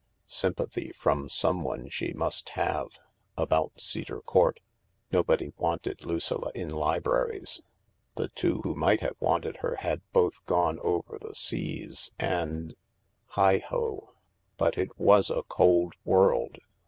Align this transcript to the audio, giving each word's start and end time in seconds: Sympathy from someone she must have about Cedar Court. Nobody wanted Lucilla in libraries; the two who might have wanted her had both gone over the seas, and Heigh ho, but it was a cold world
Sympathy 0.25 0.91
from 0.91 1.29
someone 1.29 1.87
she 1.87 2.11
must 2.11 2.49
have 2.57 2.97
about 3.37 3.79
Cedar 3.79 4.19
Court. 4.19 4.59
Nobody 5.11 5.53
wanted 5.57 6.03
Lucilla 6.07 6.51
in 6.55 6.69
libraries; 6.71 7.61
the 8.15 8.29
two 8.29 8.61
who 8.63 8.73
might 8.73 9.01
have 9.01 9.15
wanted 9.19 9.57
her 9.57 9.75
had 9.75 10.01
both 10.11 10.43
gone 10.47 10.79
over 10.79 11.19
the 11.21 11.35
seas, 11.35 12.11
and 12.17 12.73
Heigh 13.35 13.59
ho, 13.59 14.15
but 14.57 14.75
it 14.75 14.97
was 14.97 15.29
a 15.29 15.43
cold 15.43 15.93
world 16.03 16.57